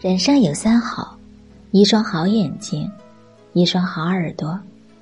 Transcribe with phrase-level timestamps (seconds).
[0.00, 1.14] 人生有三好：
[1.72, 2.90] 一双好眼睛，
[3.52, 4.58] 一双好耳朵，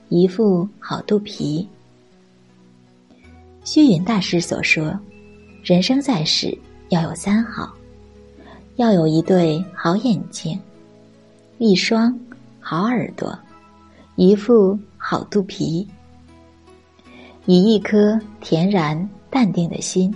[0.09, 1.65] 一副好肚皮。
[3.63, 4.93] 虚云大师所说，
[5.63, 6.59] 人生在世
[6.89, 7.73] 要有三好：
[8.75, 10.59] 要有一对好眼睛，
[11.59, 12.13] 一双
[12.59, 13.39] 好耳朵，
[14.17, 15.87] 一副好肚皮。
[17.47, 20.13] 以一颗恬然淡定的心，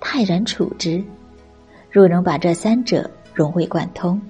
[0.00, 1.04] 泰然处之。
[1.90, 4.20] 若能把这三者，融会贯通，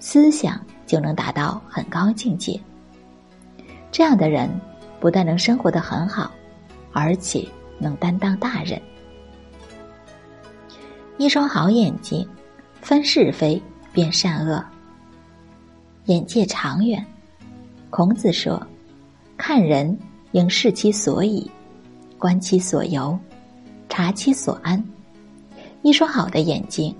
[0.00, 2.58] 思想就能达到很高境界。
[3.90, 4.48] 这样的人
[5.00, 6.30] 不但能生活的很好，
[6.92, 7.46] 而且
[7.78, 8.80] 能担当大任。
[11.16, 12.26] 一双好眼睛，
[12.80, 13.60] 分是非，
[13.92, 14.64] 辨善恶，
[16.06, 17.04] 眼界长远。
[17.90, 18.64] 孔子说
[19.36, 19.98] ：“看人
[20.32, 21.50] 应视其所以，
[22.18, 23.18] 观其所由，
[23.88, 24.82] 察其所安。”
[25.82, 26.94] 一双好的眼睛。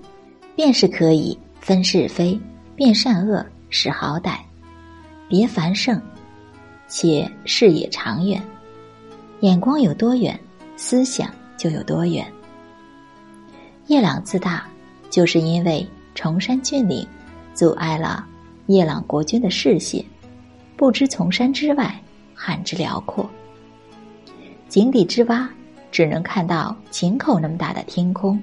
[0.59, 2.37] 便是可以分是非、
[2.75, 4.39] 辨善恶、识好歹，
[5.29, 5.97] 别繁盛，
[6.85, 8.43] 且视野长远。
[9.39, 10.37] 眼光有多远，
[10.75, 12.29] 思想就有多远。
[13.87, 14.67] 夜朗自大，
[15.09, 17.07] 就是因为崇山峻岭
[17.53, 18.27] 阻碍了
[18.65, 20.03] 夜朗国君的视线，
[20.75, 21.97] 不知从山之外
[22.35, 23.29] 汉之辽阔。
[24.67, 25.49] 井底之蛙
[25.89, 28.37] 只能看到井口那么大的天空，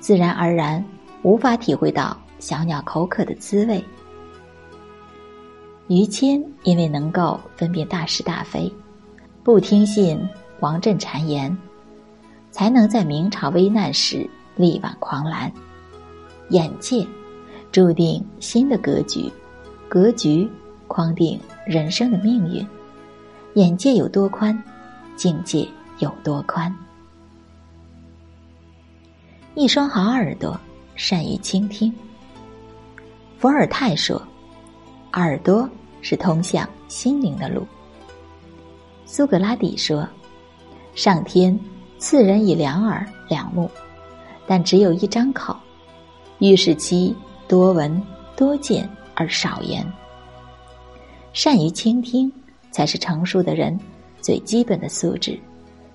[0.00, 0.82] 自然而然。
[1.24, 3.82] 无法体会到小鸟口渴的滋味。
[5.88, 8.70] 于谦因为能够分辨大是大非，
[9.42, 10.20] 不听信
[10.60, 11.56] 王振谗言，
[12.50, 15.50] 才能在明朝危难时力挽狂澜。
[16.50, 17.06] 眼界
[17.72, 19.32] 注定新的格局，
[19.88, 20.46] 格局
[20.86, 22.66] 框定人生的命运。
[23.54, 24.62] 眼界有多宽，
[25.16, 25.66] 境界
[26.00, 26.74] 有多宽。
[29.54, 30.60] 一双好耳朵。
[30.94, 31.92] 善于倾听。
[33.38, 34.20] 伏尔泰说
[35.12, 35.68] ：“耳朵
[36.00, 37.66] 是通向心灵的路。”
[39.06, 40.08] 苏格拉底说
[40.94, 41.58] ：“上天
[41.98, 43.70] 赐人以两耳两目，
[44.46, 45.56] 但只有一张口，
[46.38, 47.14] 欲使其
[47.46, 48.02] 多闻
[48.34, 49.84] 多见而少言。
[51.32, 52.32] 善于倾听，
[52.70, 53.78] 才是成熟的人
[54.20, 55.38] 最基本的素质。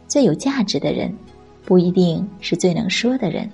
[0.07, 1.15] 最有价值的人，
[1.65, 3.49] 不一定是最能说的人。”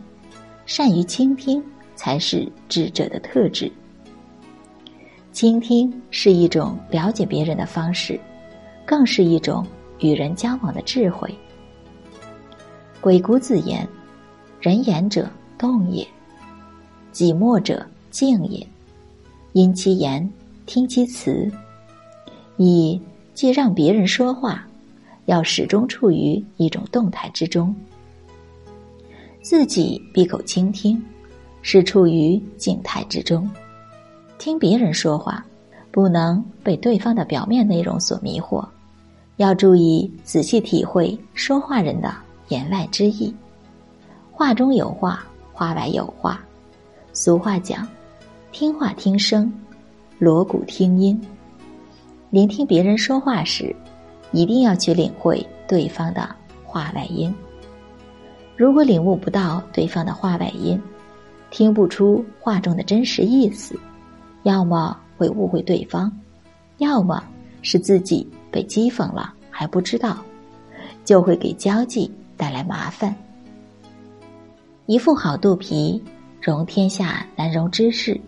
[0.66, 1.64] 善于倾听
[1.96, 3.72] 才是智者的特质。
[5.32, 8.20] 倾听是一种了解别人的方式，
[8.86, 9.66] 更是一种
[10.00, 11.34] 与人交往的智慧。
[13.02, 13.88] 鬼谷子言
[14.60, 16.08] ：“人言者动也，
[17.12, 18.66] 己默者静也。
[19.54, 20.28] 因其言，
[20.66, 21.52] 听其辞。”
[22.58, 23.00] 以
[23.34, 24.66] 既让别人说话，
[25.26, 27.76] 要始终处于一种动态之中。
[29.46, 31.00] 自己闭口倾听，
[31.62, 33.48] 是处于静态之中；
[34.40, 35.46] 听别人说话，
[35.92, 38.66] 不能被对方的表面内容所迷惑，
[39.38, 42.12] 要注意仔细体会说话人的
[42.48, 43.32] 言外之意。
[44.32, 45.24] 话中有话，
[45.54, 46.44] 话外有话。
[47.14, 47.88] 俗话讲
[48.52, 49.54] ：“听话听声，
[50.18, 51.22] 锣鼓听音。”
[52.32, 53.76] 聆听别人说话时，
[54.32, 56.28] 一定要去领会对方的
[56.64, 57.32] 话外音。
[58.58, 60.82] 如果领悟不到对方的话外音，
[61.52, 63.78] 听不出话中的真实意思，
[64.44, 66.12] 要么会误会对方，
[66.78, 67.22] 要么
[67.62, 70.18] 是自己被讥讽了还不知道，
[71.04, 73.14] 就会给交际带来麻烦。
[74.86, 76.02] 一副好肚皮，
[76.42, 78.20] 容天下难容之事，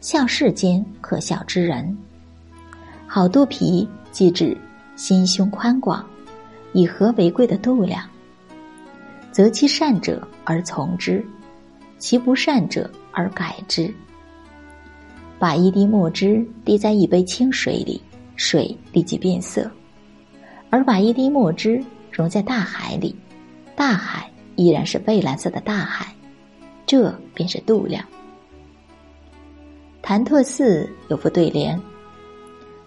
[0.00, 1.96] 笑世间可笑之人。
[3.06, 4.56] 好肚皮，即指
[4.94, 6.04] 心胸宽广，
[6.72, 8.04] 以和为贵的度量。
[9.36, 11.22] 择其善者而从之，
[11.98, 13.92] 其不善者而改之。
[15.38, 18.00] 把一滴墨汁滴在一杯清水里，
[18.36, 19.68] 水立即变色；
[20.70, 23.14] 而把一滴墨汁融在大海里，
[23.74, 26.06] 大海依然是蔚蓝色的大海。
[26.86, 28.02] 这便是度量。
[30.00, 31.78] 潭柘寺有副对联：“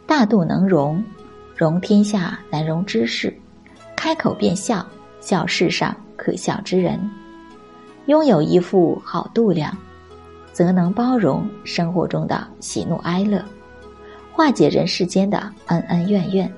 [0.07, 1.03] 大度能容，
[1.56, 3.31] 容天下难容之事；
[3.95, 4.83] 开口便笑，
[5.21, 7.00] 笑世上。”可笑之人，
[8.07, 9.75] 拥有一副好度量，
[10.51, 13.42] 则能包容生活中的喜怒哀乐，
[14.33, 16.54] 化解人世间的恩恩怨怨，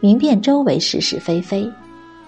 [0.00, 1.70] 明辨周围是是非非，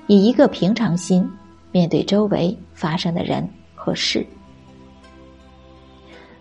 [0.08, 1.26] 以一个平常心
[1.70, 4.24] 面对周围发生的人和事。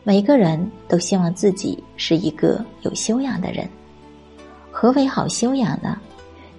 [0.04, 3.66] 每个人都希望自己是一个有修养的人。
[4.72, 5.98] 何为好修养呢？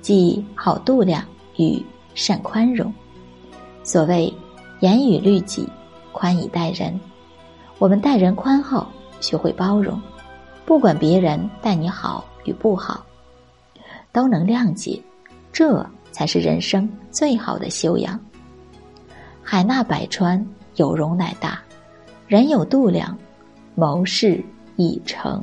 [0.01, 1.23] 即好度量
[1.59, 1.85] 与
[2.15, 2.91] 善宽容。
[3.85, 4.33] 所谓
[4.81, 5.69] “严以律己，
[6.13, 6.99] 宽以待人”，
[7.79, 8.87] 我们待人宽厚，
[9.21, 10.01] 学会包容，
[10.65, 13.05] 不管别人待你好与不好，
[14.13, 15.03] 都能谅解，
[15.53, 18.19] 这才是人生最好的修养。
[19.43, 20.47] 海纳百川，
[20.77, 21.59] 有容乃大；
[22.29, 23.19] 人有度量，
[23.75, 24.43] 谋事
[24.77, 25.43] 已成。